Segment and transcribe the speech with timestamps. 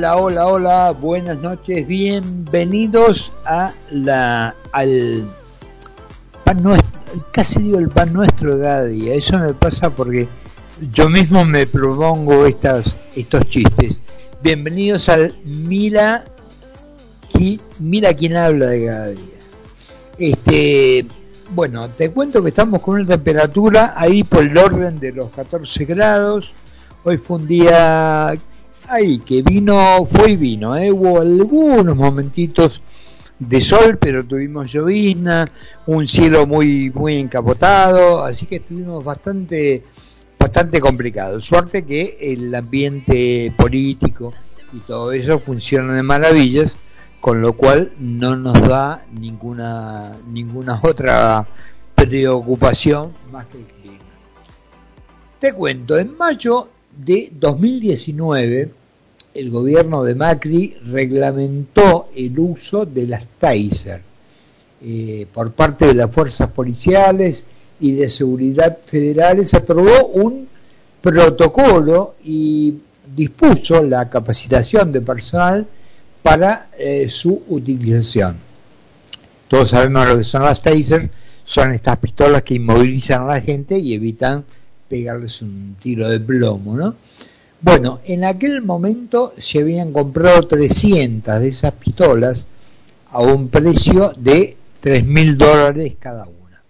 [0.00, 5.28] Hola, hola, hola, buenas noches, bienvenidos a la al
[6.42, 6.98] pan nuestro,
[7.30, 9.12] casi digo el pan nuestro de cada día.
[9.12, 10.26] Eso me pasa porque
[10.90, 14.00] yo mismo me propongo estas estos chistes.
[14.42, 16.24] Bienvenidos al Mira
[17.78, 19.38] Mira quién habla de cada día.
[20.18, 21.04] Este,
[21.50, 25.84] bueno, te cuento que estamos con una temperatura ahí por el orden de los 14
[25.84, 26.54] grados.
[27.04, 28.34] Hoy fue un día
[28.90, 30.90] ahí que vino, fue y vino, ¿eh?
[30.90, 32.82] hubo algunos momentitos
[33.38, 35.50] de sol, pero tuvimos llovizna,
[35.86, 39.84] un cielo muy muy encapotado, así que estuvimos bastante
[40.38, 41.40] bastante complicado.
[41.40, 44.34] Suerte que el ambiente político
[44.72, 46.76] y todo eso funciona de maravillas,
[47.20, 51.46] con lo cual no nos da ninguna ninguna otra
[51.94, 53.98] preocupación más que el clima.
[55.38, 58.79] Te cuento, en mayo de 2019
[59.34, 64.02] el gobierno de Macri reglamentó el uso de las taser
[64.82, 67.44] eh, por parte de las fuerzas policiales
[67.80, 70.48] y de seguridad federales, aprobó un
[71.00, 72.76] protocolo y
[73.14, 75.66] dispuso la capacitación de personal
[76.22, 78.36] para eh, su utilización.
[79.48, 81.10] Todos sabemos lo que son las taser,
[81.44, 84.44] son estas pistolas que inmovilizan a la gente y evitan
[84.88, 86.94] pegarles un tiro de plomo, ¿no?
[87.62, 92.46] Bueno, en aquel momento se habían comprado 300 de esas pistolas
[93.08, 96.62] a un precio de 3 mil dólares cada una.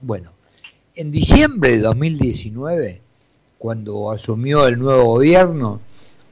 [0.00, 0.30] Bueno,
[0.94, 3.00] en diciembre de 2019,
[3.58, 5.80] cuando asumió el nuevo gobierno,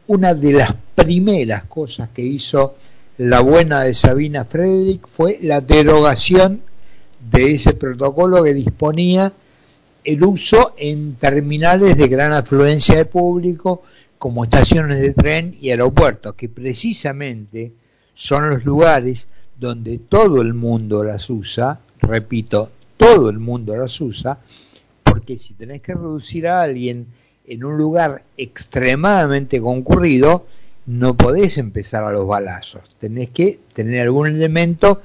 [0.06, 2.76] una de las primeras cosas que hizo
[3.18, 6.60] la buena de Sabina Frederick fue la derogación
[7.32, 9.32] de ese protocolo que disponía
[10.06, 13.82] el uso en terminales de gran afluencia de público
[14.18, 17.72] como estaciones de tren y aeropuertos, que precisamente
[18.14, 19.26] son los lugares
[19.58, 24.38] donde todo el mundo las usa, repito, todo el mundo las usa,
[25.02, 27.08] porque si tenés que reducir a alguien
[27.44, 30.46] en un lugar extremadamente concurrido,
[30.86, 35.02] no podés empezar a los balazos, tenés que tener algún elemento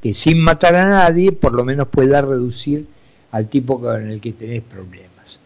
[0.00, 2.86] que sin matar a nadie por lo menos pueda reducir
[3.34, 5.40] al tipo con el que tenés problemas.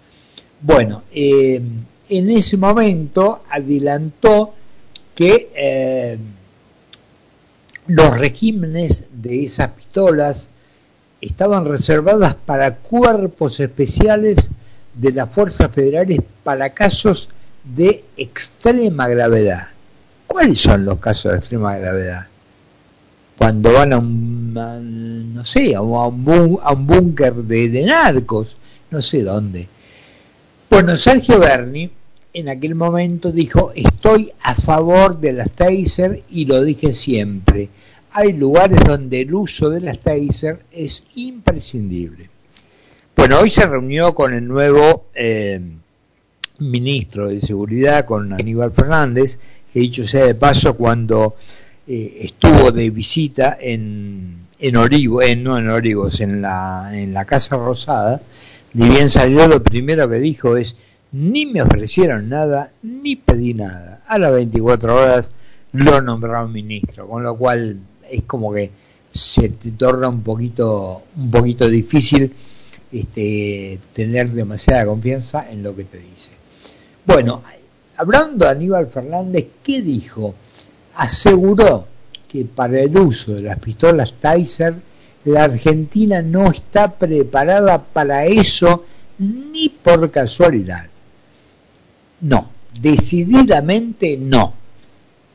[0.60, 1.58] Bueno, eh,
[2.10, 4.52] en ese momento adelantó
[5.14, 6.18] que eh,
[7.86, 10.50] los regímenes de esas pistolas
[11.22, 14.50] estaban reservadas para cuerpos especiales
[14.92, 17.30] de las fuerzas federales para casos
[17.64, 19.68] de extrema gravedad.
[20.26, 22.26] ¿Cuáles son los casos de extrema gravedad?
[23.38, 28.56] cuando van a un, no sé, a un, a un búnker de, narcos,
[28.90, 29.68] no sé dónde.
[30.70, 31.90] Bueno, Sergio Berni
[32.32, 37.68] en aquel momento dijo, estoy a favor de las taser y lo dije siempre.
[38.12, 42.30] Hay lugares donde el uso de las taser es imprescindible.
[43.16, 45.60] Bueno, hoy se reunió con el nuevo eh,
[46.58, 49.38] ministro de Seguridad, con Aníbal Fernández,
[49.72, 51.34] que dicho sea de paso, cuando
[51.88, 55.68] eh, estuvo de visita en, en Origo, en, no en
[56.20, 58.20] en la, en la Casa Rosada,
[58.74, 60.76] ni bien salió, lo primero que dijo es,
[61.12, 64.02] ni me ofrecieron nada, ni pedí nada.
[64.06, 65.30] A las 24 horas
[65.72, 67.78] lo nombraron ministro, con lo cual
[68.10, 68.70] es como que
[69.10, 72.34] se te torna un poquito, un poquito difícil
[72.92, 76.32] este, tener demasiada confianza en lo que te dice.
[77.06, 77.42] Bueno,
[77.96, 80.34] hablando de Aníbal Fernández, ¿qué dijo?
[80.98, 81.86] Aseguró
[82.28, 84.74] que para el uso de las pistolas Taser
[85.24, 88.84] la Argentina no está preparada para eso
[89.18, 90.86] ni por casualidad.
[92.20, 92.50] No,
[92.80, 94.54] decididamente no.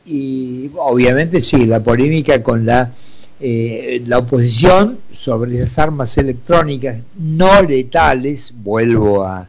[0.06, 2.92] Y obviamente sí, la polémica con la,
[3.40, 9.48] eh, la oposición sobre esas armas electrónicas no letales, vuelvo a,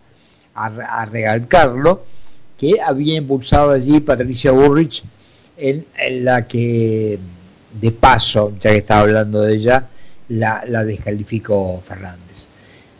[0.53, 1.39] a,
[2.57, 5.03] que había impulsado allí Patricia Burrich
[5.57, 5.85] en,
[6.23, 7.19] la que,
[7.79, 9.87] de paso, ya que estaba hablando de ella,
[10.29, 12.47] la, descalificó Fernández.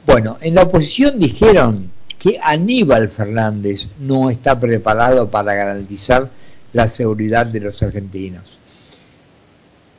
[0.06, 6.30] Bueno, en la oposición dijeron que Aníbal Fernández no está preparado para garantizar
[6.74, 8.60] la seguridad de los argentinos.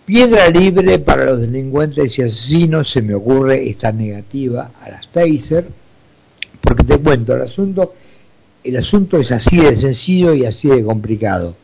[0.05, 5.67] Piedra libre para los delincuentes y asesinos, se me ocurre esta negativa a las Taser,
[6.61, 7.95] porque te cuento, el asunto,
[8.63, 11.57] el asunto es así de sencillo y así de complicado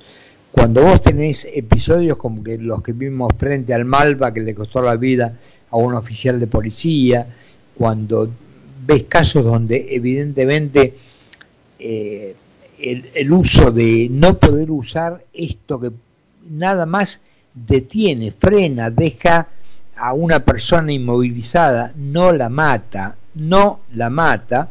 [0.52, 4.82] cuando vos tenés episodios como que los que vimos frente al Malva que le costó
[4.82, 5.38] la vida
[5.70, 7.26] a un oficial de policía,
[7.74, 8.28] cuando
[8.86, 10.94] ves casos donde evidentemente
[11.78, 12.36] eh,
[12.78, 15.90] el, el uso de no poder usar esto que
[16.50, 17.20] nada más
[17.54, 19.48] detiene, frena, deja
[19.96, 24.70] a una persona inmovilizada, no la mata, no la mata,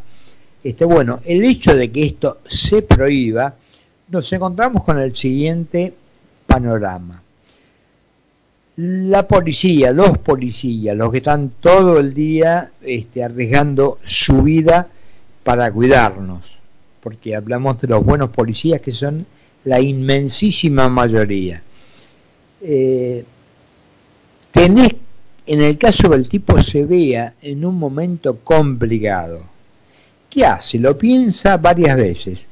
[0.63, 3.56] este, bueno, el hecho de que esto se prohíba,
[4.12, 5.94] nos encontramos con el siguiente
[6.46, 7.24] panorama.
[8.75, 14.88] La policía, los policías, los que están todo el día este, arriesgando su vida
[15.44, 16.58] para cuidarnos,
[17.02, 19.25] porque hablamos de los buenos policías que son
[19.63, 21.62] la inmensísima mayoría.
[22.62, 23.24] Eh,
[24.54, 29.44] en el caso que el tipo se vea en un momento complicado,
[30.30, 30.80] ¿qué hace?
[30.80, 32.50] Lo piensa varias veces.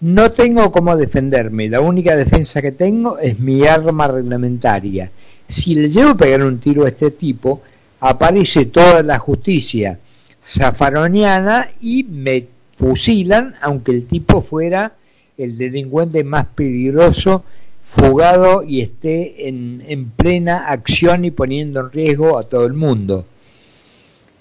[0.00, 5.10] No tengo cómo defenderme, la única defensa que tengo es mi arma reglamentaria.
[5.46, 7.62] Si le llevo a pegar un tiro a este tipo,
[7.98, 9.98] aparece toda la justicia
[10.40, 12.46] zafaroniana y me
[12.76, 14.92] fusilan, aunque el tipo fuera
[15.36, 17.42] el delincuente más peligroso
[17.82, 23.24] fugado y esté en, en, plena acción y poniendo en riesgo a todo el mundo.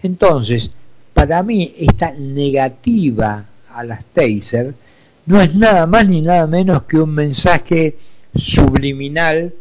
[0.03, 0.69] Entonces,
[1.13, 4.75] para mí esta negativa a las taser
[5.27, 7.97] no es nada más ni nada menos que un mensaje
[8.33, 9.53] subliminal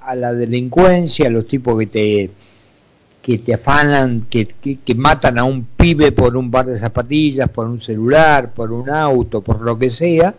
[0.00, 2.30] a la delincuencia, a los tipos que te
[3.22, 7.66] que te afanan, que, que, matan a un pibe por un par de zapatillas, por
[7.66, 10.34] un celular, por un auto, por lo que sea,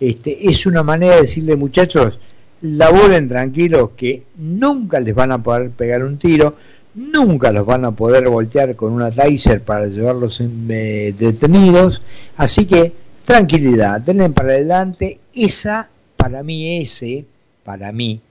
[0.00, 2.18] este, es una manera de decirle muchachos,
[2.62, 6.54] laburen tranquilos que nunca les van a poder pegar un tiro,
[6.94, 12.00] nunca los van a poder voltear con una taser para llevarlos eh, detenidos,
[12.38, 12.94] así que
[13.28, 17.26] tranquilidad, denle para adelante, esa, para mí ese,
[17.62, 18.22] para mí,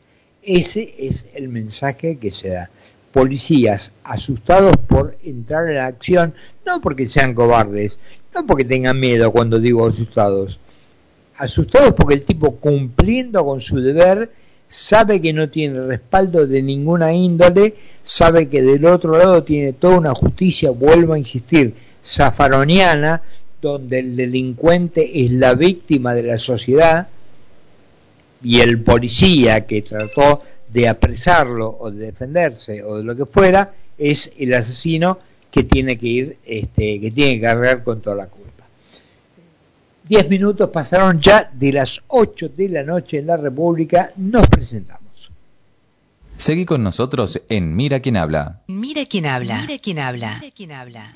[0.42, 2.72] ese es el mensaje que se da.
[3.12, 6.34] Policías asustados por entrar en acción,
[6.66, 8.00] no porque sean cobardes,
[8.34, 10.60] no porque tengan miedo cuando digo asustados,
[11.38, 14.32] asustados porque el tipo cumpliendo con su deber
[14.68, 20.00] sabe que no tiene respaldo de ninguna índole, sabe que del otro lado tiene toda
[20.00, 23.22] una justicia, vuelvo a insistir, zafaroniana,
[23.62, 27.07] donde el delincuente es la víctima de la sociedad
[28.44, 33.74] y el policía que trató de apresarlo o de defenderse o de lo que fuera
[33.98, 35.19] es el asesino
[35.50, 38.65] que tiene que ir, este, que tiene que cargar con toda la culpa.
[40.03, 44.13] Diez minutos pasaron ya de las ocho de la noche en la República.
[44.18, 45.31] Nos presentamos.
[46.38, 48.62] Seguí con nosotros en Mira quién habla.
[48.68, 49.62] Mira quién habla.
[49.62, 50.39] Mira quién habla.
[50.39, 51.13] Mira quién habla.